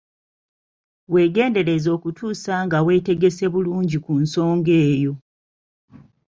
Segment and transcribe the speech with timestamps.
[1.13, 5.13] Weegendereze okutuusa nga weetegese bulungi ku nsonga eyo.